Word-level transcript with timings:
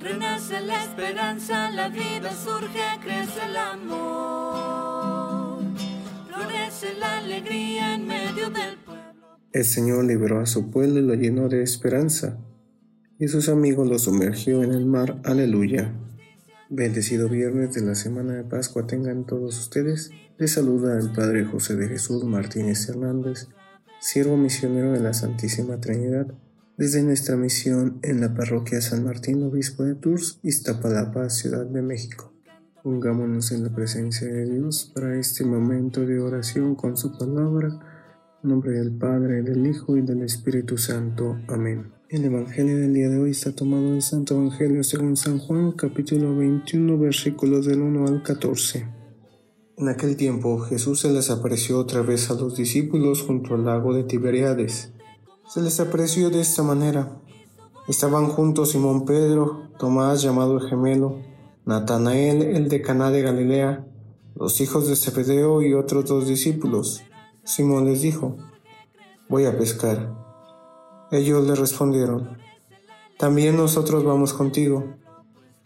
Renace 0.00 0.60
la 0.62 0.82
esperanza, 0.82 1.70
la 1.72 1.90
vida 1.90 2.32
surge, 2.34 2.80
crece 3.02 3.44
el 3.46 3.56
amor. 3.56 3.98
Florece 6.26 6.94
la 6.98 7.18
alegría 7.18 7.96
en 7.96 8.06
medio 8.06 8.48
del 8.48 8.78
pueblo. 8.78 9.02
El 9.52 9.64
Señor 9.64 10.06
liberó 10.06 10.40
a 10.40 10.46
su 10.46 10.70
pueblo 10.70 11.00
y 11.00 11.02
lo 11.02 11.12
llenó 11.14 11.50
de 11.50 11.62
esperanza, 11.62 12.38
y 13.18 13.28
sus 13.28 13.50
amigos 13.50 13.86
lo 13.86 13.98
sumergió 13.98 14.62
en 14.62 14.72
el 14.72 14.86
mar. 14.86 15.20
Aleluya. 15.22 15.92
Bendecido 16.70 17.28
viernes 17.28 17.74
de 17.74 17.82
la 17.82 17.94
semana 17.94 18.36
de 18.36 18.44
Pascua 18.44 18.86
tengan 18.86 19.26
todos 19.26 19.58
ustedes. 19.58 20.12
Les 20.38 20.52
saluda 20.52 20.98
el 20.98 21.12
Padre 21.12 21.44
José 21.44 21.76
de 21.76 21.88
Jesús 21.88 22.24
Martínez 22.24 22.88
Hernández, 22.88 23.48
siervo 24.00 24.38
misionero 24.38 24.92
de 24.92 25.00
la 25.00 25.12
Santísima 25.12 25.78
Trinidad, 25.78 26.28
desde 26.80 27.02
nuestra 27.02 27.36
misión 27.36 27.98
en 28.00 28.22
la 28.22 28.32
parroquia 28.32 28.80
San 28.80 29.04
Martín, 29.04 29.42
obispo 29.42 29.82
de 29.82 29.96
Tours, 29.96 30.40
Iztapalapa, 30.42 31.28
Ciudad 31.28 31.66
de 31.66 31.82
México. 31.82 32.32
Pongámonos 32.82 33.52
en 33.52 33.64
la 33.64 33.68
presencia 33.68 34.26
de 34.26 34.46
Dios 34.46 34.90
para 34.94 35.14
este 35.18 35.44
momento 35.44 36.06
de 36.06 36.18
oración 36.18 36.74
con 36.74 36.96
su 36.96 37.18
palabra. 37.18 37.78
Nombre 38.42 38.72
del 38.72 38.92
Padre, 38.92 39.42
del 39.42 39.66
Hijo 39.66 39.98
y 39.98 40.00
del 40.00 40.22
Espíritu 40.22 40.78
Santo. 40.78 41.38
Amén. 41.48 41.92
El 42.08 42.24
Evangelio 42.24 42.78
del 42.78 42.94
día 42.94 43.10
de 43.10 43.18
hoy 43.18 43.32
está 43.32 43.54
tomado 43.54 43.92
del 43.92 44.00
Santo 44.00 44.36
Evangelio 44.36 44.82
según 44.82 45.18
San 45.18 45.38
Juan, 45.38 45.72
capítulo 45.72 46.34
21, 46.34 46.98
versículos 46.98 47.66
del 47.66 47.82
1 47.82 48.06
al 48.06 48.22
14. 48.22 48.86
En 49.76 49.88
aquel 49.90 50.16
tiempo 50.16 50.58
Jesús 50.60 51.00
se 51.00 51.12
les 51.12 51.28
apareció 51.28 51.78
otra 51.78 52.00
vez 52.00 52.30
a 52.30 52.34
los 52.36 52.56
discípulos 52.56 53.20
junto 53.20 53.54
al 53.54 53.66
lago 53.66 53.92
de 53.92 54.04
Tiberiades. 54.04 54.94
Se 55.52 55.60
les 55.60 55.80
apareció 55.80 56.30
de 56.30 56.40
esta 56.40 56.62
manera. 56.62 57.10
Estaban 57.88 58.28
juntos 58.28 58.70
Simón 58.70 59.04
Pedro, 59.04 59.68
Tomás 59.80 60.22
llamado 60.22 60.58
el 60.58 60.68
gemelo, 60.68 61.16
Natanael 61.64 62.42
el 62.42 62.68
de 62.68 62.80
Caná 62.82 63.10
de 63.10 63.22
Galilea, 63.22 63.84
los 64.36 64.60
hijos 64.60 64.86
de 64.86 64.94
Zebedeo 64.94 65.60
y 65.62 65.74
otros 65.74 66.04
dos 66.04 66.28
discípulos. 66.28 67.02
Simón 67.42 67.86
les 67.86 68.00
dijo, 68.00 68.36
voy 69.28 69.46
a 69.46 69.58
pescar. 69.58 70.14
Ellos 71.10 71.44
le 71.44 71.56
respondieron, 71.56 72.38
también 73.18 73.56
nosotros 73.56 74.04
vamos 74.04 74.32
contigo. 74.32 74.94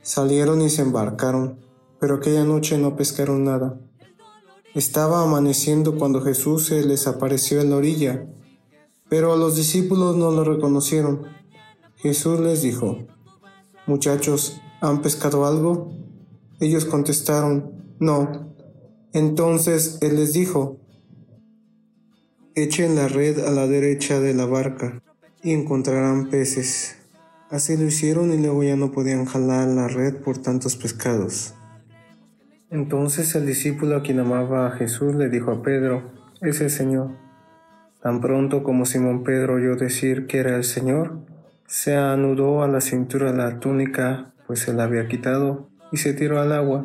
Salieron 0.01 0.63
y 0.63 0.71
se 0.71 0.81
embarcaron, 0.81 1.61
pero 2.01 2.15
aquella 2.15 2.45
noche 2.45 2.79
no 2.79 2.97
pescaron 2.97 3.45
nada. 3.45 3.79
Estaba 4.75 5.23
amaneciendo 5.23 5.99
cuando 5.99 6.23
Jesús 6.23 6.65
se 6.65 6.83
les 6.87 7.07
apareció 7.07 7.61
en 7.61 7.69
la 7.69 7.77
orilla, 7.77 8.27
pero 9.09 9.37
los 9.37 9.57
discípulos 9.57 10.17
no 10.17 10.31
lo 10.31 10.45
reconocieron. 10.45 11.23
Jesús 11.97 12.41
les 12.41 12.63
dijo, 12.63 12.99
Muchachos, 13.87 14.61
¿han 14.81 15.03
pescado 15.03 15.47
algo? 15.47 15.93
Ellos 16.61 16.85
contestaron, 16.85 17.73
No. 18.01 18.55
Entonces 19.13 19.99
Él 20.01 20.17
les 20.17 20.33
dijo, 20.33 20.79
Echen 22.55 22.95
la 22.95 23.09
red 23.09 23.41
a 23.41 23.51
la 23.51 23.67
derecha 23.67 24.21
de 24.21 24.33
la 24.33 24.47
barca 24.47 25.03
y 25.43 25.53
encontrarán 25.53 26.31
peces. 26.31 26.97
Así 27.51 27.77
lo 27.77 27.85
hicieron 27.85 28.33
y 28.33 28.39
luego 28.39 28.65
ya 28.65 28.77
no 28.77 28.91
podían 28.91 29.27
jalar 29.27 29.69
la 29.69 29.89
red 29.89 30.17
por 30.17 30.39
tantos 30.39 30.77
pescados. 30.77 31.55
Entonces 32.71 33.35
el 33.35 33.47
discípulo 33.47 33.97
a 33.97 34.03
quien 34.03 34.19
amaba 34.19 34.67
a 34.67 34.71
Jesús 34.73 35.15
le 35.15 35.29
dijo 35.29 35.53
a 35.53 35.63
Pedro, 35.63 36.03
es 36.41 36.61
el 36.61 36.71
Señor. 36.71 37.11
Tan 38.05 38.21
pronto 38.21 38.63
como 38.63 38.85
Simón 38.85 39.23
Pedro 39.23 39.55
oyó 39.55 39.77
decir 39.77 40.27
que 40.27 40.37
era 40.37 40.57
el 40.57 40.65
Señor, 40.65 41.21
se 41.67 41.97
anudó 41.97 42.63
a 42.63 42.69
la 42.69 42.83
cintura 42.83 43.33
la 43.33 43.61
túnica, 43.61 44.35
pues 44.47 44.61
se 44.61 44.75
la 44.75 44.85
había 44.85 45.09
quitado, 45.09 45.71
y 45.91 45.97
se 45.97 46.13
tiró 46.13 46.39
al 46.39 46.53
agua. 46.53 46.85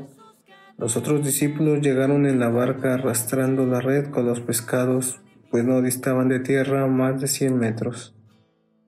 Los 0.77 0.95
otros 0.95 1.25
discípulos 1.25 1.81
llegaron 1.81 2.25
en 2.25 2.39
la 2.39 2.47
barca 2.47 2.93
arrastrando 2.93 3.65
la 3.65 3.81
red 3.81 4.11
con 4.11 4.27
los 4.27 4.39
pescados, 4.39 5.19
pues 5.51 5.65
no 5.65 5.81
distaban 5.81 6.29
de 6.29 6.39
tierra 6.39 6.87
más 6.87 7.19
de 7.19 7.27
cien 7.27 7.57
metros. 7.59 8.15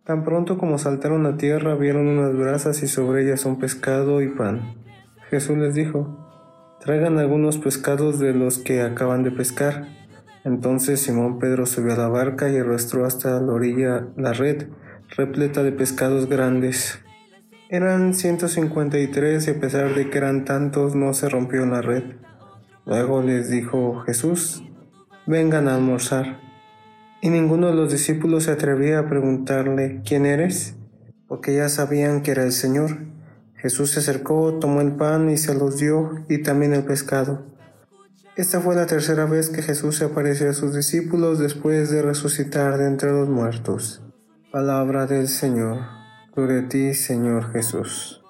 Tan 0.06 0.24
pronto 0.24 0.58
como 0.58 0.78
saltaron 0.78 1.26
a 1.26 1.36
tierra 1.36 1.76
vieron 1.76 2.08
unas 2.08 2.34
brasas 2.34 2.82
y 2.82 2.88
sobre 2.88 3.26
ellas 3.26 3.44
un 3.44 3.60
pescado 3.60 4.22
y 4.22 4.30
pan. 4.30 4.76
Jesús 5.30 5.58
les 5.58 5.76
dijo, 5.76 6.18
traigan 6.80 7.18
algunos 7.20 7.58
pescados 7.58 8.20
de 8.20 8.34
los 8.34 8.58
que 8.58 8.84
acaban 8.84 9.22
de 9.24 9.32
pescar. 9.32 10.01
Entonces 10.44 11.02
Simón 11.02 11.40
Pedro 11.40 11.66
subió 11.66 11.94
a 11.94 11.98
la 11.98 12.08
barca 12.08 12.50
y 12.50 12.58
arrastró 12.58 13.06
hasta 13.06 13.40
la 13.40 13.54
orilla 13.54 14.08
la 14.16 14.34
red, 14.34 14.68
repleta 15.16 15.64
de 15.64 15.72
pescados 15.72 16.28
grandes. 16.28 17.00
Eran 17.70 18.14
153 18.14 19.48
y 19.48 19.52
a 19.52 19.60
pesar 19.60 19.96
de 19.96 20.10
que 20.10 20.18
eran 20.18 20.46
tantos 20.46 20.96
no 20.96 21.14
se 21.14 21.30
rompió 21.30 21.66
la 21.66 21.82
red. 21.82 22.04
Luego 22.86 23.22
les 23.22 23.50
dijo 23.50 24.02
Jesús, 24.02 24.64
vengan 25.28 25.68
a 25.68 25.76
almorzar 25.76 26.52
y 27.24 27.30
ninguno 27.30 27.68
de 27.68 27.76
los 27.76 27.92
discípulos 27.92 28.46
se 28.46 28.52
atrevía 28.52 28.98
a 28.98 29.08
preguntarle, 29.08 30.02
¿quién 30.04 30.26
eres? 30.26 30.76
Porque 31.28 31.56
ya 31.56 31.70
sabían 31.70 32.24
que 32.24 32.32
era 32.32 32.44
el 32.44 32.52
Señor. 32.52 32.98
Jesús 33.56 33.92
se 33.92 34.00
acercó, 34.00 34.58
tomó 34.60 34.82
el 34.82 34.94
pan 34.94 35.30
y 35.30 35.38
se 35.38 35.54
los 35.54 35.78
dio, 35.78 36.26
y 36.28 36.40
también 36.40 36.74
el 36.74 36.84
pescado. 36.84 37.46
Esta 38.36 38.62
fue 38.62 38.76
la 38.76 38.86
tercera 38.86 39.26
vez 39.26 39.50
que 39.50 39.62
Jesús 39.62 39.98
se 39.98 40.06
apareció 40.06 40.50
a 40.50 40.54
sus 40.54 40.74
discípulos 40.74 41.38
después 41.38 41.92
de 41.92 42.02
resucitar 42.02 42.78
de 42.78 42.88
entre 42.88 43.12
los 43.12 43.28
muertos. 43.28 44.02
Palabra 44.52 45.06
del 45.06 45.28
Señor. 45.28 45.80
Gloria 46.34 46.62
a 46.62 46.70
ti, 46.70 46.94
Señor 46.94 47.52
Jesús. 47.52 48.22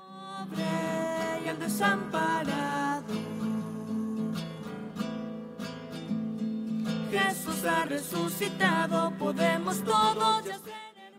resucitado, 7.87 9.11
podemos 9.19 9.83
todos 9.83 10.45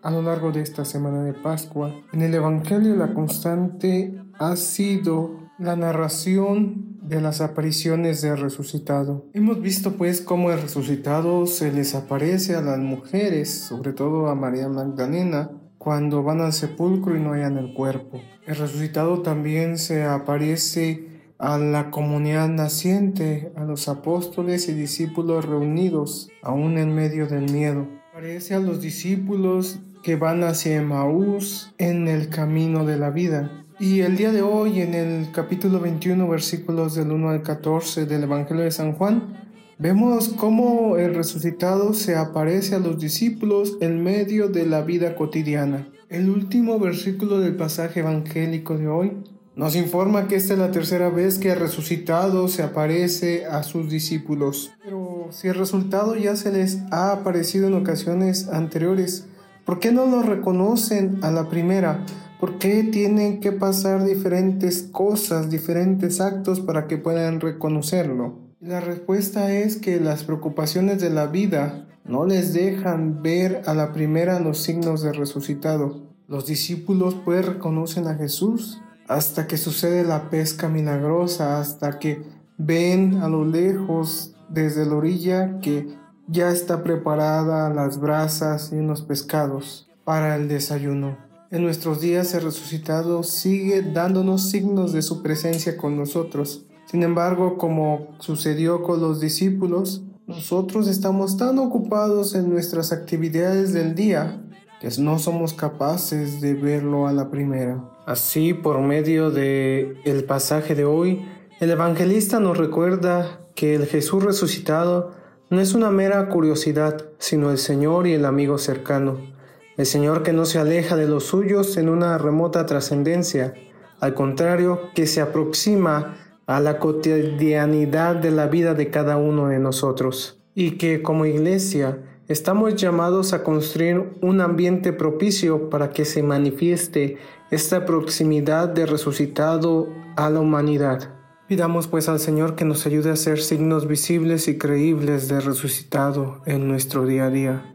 A 0.03 0.11
lo 0.11 0.23
largo 0.23 0.51
de 0.51 0.63
esta 0.63 0.85
semana 0.85 1.23
de 1.23 1.35
Pascua, 1.35 1.95
en 2.13 2.23
el 2.23 2.35
Evangelio 2.35 2.97
la 2.97 3.13
constante 3.15 4.19
ha 4.39 4.57
sido 4.57 5.51
la 5.59 5.77
narración 5.77 6.99
de 7.13 7.21
las 7.21 7.43
apariciones 7.43 8.23
del 8.23 8.39
resucitado. 8.39 9.27
Hemos 9.35 9.61
visto 9.61 9.97
pues 9.99 10.23
cómo 10.23 10.51
el 10.51 10.63
resucitado 10.63 11.47
se 11.47 11.71
les 11.71 11.95
aparece 11.95 12.55
a 12.55 12.63
las 12.63 12.79
mujeres, 12.79 13.51
sobre 13.51 13.93
todo 13.93 14.29
a 14.29 14.35
María 14.35 14.69
Magdalena, 14.69 15.51
cuando 15.77 16.23
van 16.23 16.41
al 16.41 16.55
sepulcro 16.55 17.15
y 17.15 17.21
no 17.21 17.35
hayan 17.35 17.59
el 17.59 17.75
cuerpo. 17.75 18.21
El 18.47 18.57
resucitado 18.57 19.21
también 19.21 19.77
se 19.77 20.05
aparece 20.05 21.07
a 21.39 21.59
la 21.59 21.91
comunidad 21.91 22.49
naciente, 22.49 23.53
a 23.57 23.65
los 23.65 23.89
apóstoles 23.89 24.69
y 24.69 24.73
discípulos 24.73 25.45
reunidos, 25.45 26.31
aún 26.43 26.79
en 26.79 26.95
medio 26.95 27.27
del 27.27 27.53
miedo. 27.53 27.87
Parece 28.15 28.55
a 28.55 28.61
los 28.61 28.81
discípulos 28.81 29.81
que 30.03 30.17
van 30.17 30.45
hacia 30.45 30.77
Emaús 30.77 31.75
en 31.79 32.09
el 32.09 32.29
camino 32.31 32.87
de 32.87 32.97
la 32.97 33.11
vida. 33.11 33.62
Y 33.79 34.01
el 34.01 34.17
día 34.17 34.33
de 34.33 34.43
hoy, 34.43 34.81
en 34.81 34.95
el 34.95 35.33
capítulo 35.33 35.81
21, 35.81 36.29
versículos 36.29 36.95
del 36.95 37.11
1 37.11 37.31
al 37.31 37.43
14 37.43 38.07
del 38.07 38.25
Evangelio 38.25 38.65
de 38.65 38.71
San 38.71 38.93
Juan, 38.93 39.51
vemos 39.79 40.29
cómo 40.29 40.97
el 40.97 41.15
resucitado 41.15 41.95
se 41.95 42.15
aparece 42.15 42.75
a 42.75 42.79
los 42.79 42.99
discípulos 42.99 43.79
en 43.81 44.03
medio 44.03 44.49
de 44.49 44.67
la 44.67 44.83
vida 44.83 45.17
cotidiana. 45.17 45.89
El 46.09 46.29
último 46.29 46.79
versículo 46.79 47.41
del 47.41 47.57
pasaje 47.57 48.01
evangélico 48.01 48.77
de 48.77 48.89
hoy 48.89 49.13
nos 49.57 49.75
informa 49.75 50.29
que 50.29 50.37
esta 50.37 50.53
es 50.53 50.59
la 50.59 50.71
tercera 50.71 51.09
vez 51.09 51.39
que 51.39 51.51
el 51.51 51.59
resucitado 51.59 52.49
se 52.49 52.63
aparece 52.63 53.47
a 53.47 53.63
sus 53.63 53.91
discípulos. 53.91 54.73
Pero 54.85 55.29
si 55.31 55.49
el 55.49 55.55
resultado 55.55 56.15
ya 56.17 56.37
se 56.37 56.53
les 56.53 56.81
ha 56.91 57.13
aparecido 57.13 57.69
en 57.69 57.75
ocasiones 57.75 58.49
anteriores, 58.49 59.27
¿por 59.65 59.79
qué 59.79 59.93
no 59.93 60.07
lo 60.07 60.23
reconocen 60.23 61.19
a 61.23 61.31
la 61.31 61.49
primera? 61.49 62.05
¿Por 62.43 62.59
qué 62.59 62.83
tienen 62.83 63.39
que 63.39 63.53
pasar 63.53 64.03
diferentes 64.03 64.83
cosas, 64.91 65.49
diferentes 65.49 66.21
actos 66.21 66.59
para 66.59 66.89
que 66.89 66.99
puedan 66.99 67.39
reconocerlo? 67.39 68.41
La 68.59 68.81
respuesta 68.81 69.53
es 69.53 69.77
que 69.77 70.01
las 70.01 70.25
preocupaciones 70.25 71.01
de 71.01 71.11
la 71.11 71.29
vida 71.29 71.87
no 72.05 72.27
les 72.27 72.53
dejan 72.53 73.23
ver 73.23 73.63
a 73.67 73.75
la 73.75 73.93
primera 73.93 74.41
los 74.41 74.59
signos 74.59 75.03
de 75.03 75.13
resucitado. 75.13 76.03
Los 76.27 76.47
discípulos 76.47 77.17
pues 77.25 77.47
reconocen 77.47 78.09
a 78.09 78.17
Jesús 78.17 78.83
hasta 79.07 79.47
que 79.47 79.57
sucede 79.57 80.03
la 80.03 80.29
pesca 80.29 80.69
milagrosa, 80.69 81.61
hasta 81.61 82.01
que 82.01 82.25
ven 82.59 83.21
a 83.23 83.29
lo 83.29 83.45
lejos 83.45 84.35
desde 84.49 84.85
la 84.85 84.97
orilla 84.97 85.61
que 85.61 85.95
ya 86.27 86.51
está 86.51 86.83
preparada 86.83 87.73
las 87.73 88.01
brasas 88.01 88.73
y 88.73 88.79
unos 88.79 89.03
pescados 89.03 89.89
para 90.05 90.35
el 90.35 90.49
desayuno. 90.49 91.31
En 91.53 91.63
nuestros 91.63 92.01
días 92.01 92.33
el 92.33 92.45
resucitado 92.45 93.23
sigue 93.23 93.83
dándonos 93.83 94.49
signos 94.49 94.95
de 94.95 95.03
su 95.03 95.23
presencia 95.23 95.77
con 95.77 95.99
nosotros. 95.99 96.65
Sin 96.87 97.03
embargo, 97.03 97.59
como 97.59 98.17
sucedió 98.21 98.83
con 98.83 99.03
los 99.03 99.21
discípulos, 99.21 100.03
nosotros 100.27 100.89
estamos 100.89 101.37
tan 101.37 101.59
ocupados 101.59 102.35
en 102.35 102.49
nuestras 102.49 102.91
actividades 102.91 103.75
del 103.75 103.95
día 103.95 104.43
que 104.81 104.89
no 104.99 105.19
somos 105.19 105.53
capaces 105.53 106.41
de 106.41 106.55
verlo 106.55 107.07
a 107.07 107.13
la 107.13 107.31
primera. 107.31 107.85
Así, 108.07 108.55
por 108.55 108.81
medio 108.81 109.31
de 109.31 109.99
el 110.07 110.25
pasaje 110.25 110.75
de 110.75 110.87
hoy, 110.87 111.23
el 111.61 111.71
evangelista 111.71 112.41
nos 112.41 112.57
recuerda 112.57 113.43
que 113.55 113.75
el 113.75 113.85
Jesús 113.85 114.25
resucitado 114.25 115.11
no 115.51 115.61
es 115.61 115.75
una 115.75 115.91
mera 115.91 116.31
curiosidad, 116.31 117.11
sino 117.19 117.51
el 117.51 117.59
Señor 117.59 118.07
y 118.07 118.15
el 118.15 118.25
amigo 118.25 118.57
cercano. 118.57 119.32
El 119.77 119.87
Señor 119.87 120.23
que 120.23 120.33
no 120.33 120.45
se 120.45 120.59
aleja 120.59 120.97
de 120.97 121.07
los 121.07 121.25
suyos 121.25 121.77
en 121.77 121.89
una 121.89 122.19
remota 122.19 122.67
trascendencia, 122.67 123.55
al 124.01 124.15
contrario, 124.15 124.91
que 124.95 125.07
se 125.07 125.21
aproxima 125.21 126.17
a 126.47 126.61
la 126.61 126.79
cotidianidad 126.79 128.17
de 128.17 128.31
la 128.31 128.47
vida 128.47 128.75
de 128.75 128.91
cada 128.91 129.17
uno 129.17 129.49
de 129.49 129.59
nosotros 129.59 130.43
y 130.55 130.73
que 130.73 131.03
como 131.03 131.25
iglesia 131.25 131.99
estamos 132.29 132.75
llamados 132.77 133.33
a 133.33 133.43
construir 133.43 134.11
un 134.21 134.41
ambiente 134.41 134.93
propicio 134.93 135.71
para 135.71 135.91
que 135.91 136.05
se 136.05 136.23
manifieste 136.23 137.17
esta 137.51 137.87
proximidad 137.87 138.69
de 138.69 138.87
resucitado 138.87 139.89
a 140.17 140.31
la 140.31 140.41
humanidad. 140.41 141.15
Pidamos 141.49 141.87
pues 141.87 142.09
al 142.09 142.19
Señor 142.19 142.55
que 142.55 142.65
nos 142.65 142.87
ayude 142.87 143.11
a 143.11 143.17
ser 143.17 143.41
signos 143.41 143.87
visibles 143.87 144.49
y 144.49 144.59
creíbles 144.59 145.29
de 145.29 145.41
resucitado 145.41 146.41
en 146.47 146.69
nuestro 146.69 147.05
día 147.05 147.27
a 147.27 147.31
día. 147.31 147.72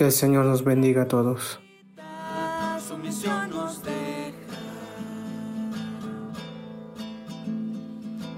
Que 0.00 0.06
el 0.06 0.12
Señor 0.12 0.46
nos 0.46 0.64
bendiga 0.64 1.02
a 1.02 1.08
todos. 1.08 1.60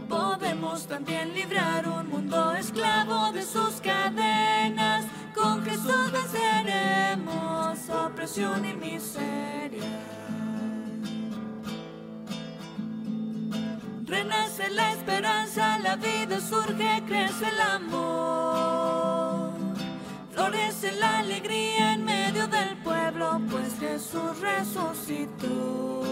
Podemos 0.08 0.88
también 0.88 1.32
librar 1.34 1.86
un 1.86 2.08
mundo 2.08 2.52
esclavo 2.54 3.30
de 3.30 3.42
sus 3.42 3.80
cadenas. 3.80 5.04
Con 5.36 5.62
Jesús 5.62 6.10
venceremos 6.10 7.78
opresión 7.90 8.64
y 8.64 8.74
miseria. 8.74 9.84
Renace 14.04 14.68
la 14.70 14.94
esperanza, 14.94 15.78
la 15.78 15.94
vida 15.94 16.40
surge, 16.40 17.04
crece 17.06 17.48
el 17.48 17.60
amor. 17.60 18.11
Jesús 24.02 24.40
resucitó. 24.40 26.02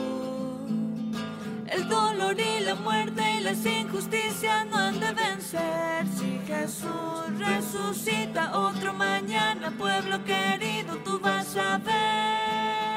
El 1.66 1.88
dolor 1.88 2.36
y 2.38 2.60
la 2.60 2.76
muerte 2.76 3.20
y 3.36 3.40
las 3.40 3.66
injusticias 3.66 4.64
no 4.66 4.76
han 4.76 5.00
de 5.00 5.12
vencer. 5.12 6.06
Si 6.16 6.38
Jesús 6.46 7.36
resucita 7.36 8.56
otro 8.56 8.94
mañana, 8.94 9.72
pueblo 9.76 10.24
querido, 10.24 10.98
tú 10.98 11.18
vas 11.18 11.56
a 11.56 11.78
ver. 11.78 12.89